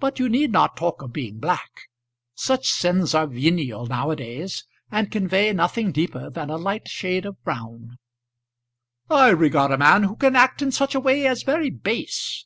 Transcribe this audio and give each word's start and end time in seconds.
But 0.00 0.18
you 0.18 0.28
need 0.28 0.50
not 0.50 0.76
talk 0.76 1.02
of 1.02 1.12
being 1.12 1.38
black. 1.38 1.82
Such 2.34 2.66
sins 2.68 3.14
are 3.14 3.28
venial 3.28 3.86
now 3.86 4.10
a 4.10 4.16
days, 4.16 4.64
and 4.90 5.08
convey 5.08 5.52
nothing 5.52 5.92
deeper 5.92 6.28
than 6.30 6.50
a 6.50 6.56
light 6.56 6.88
shade 6.88 7.24
of 7.24 7.40
brown." 7.44 7.96
"I 9.08 9.28
regard 9.28 9.70
a 9.70 9.78
man 9.78 10.02
who 10.02 10.16
can 10.16 10.34
act 10.34 10.62
in 10.62 10.72
such 10.72 10.96
a 10.96 11.00
way 11.00 11.28
as 11.28 11.44
very 11.44 11.70
base." 11.70 12.44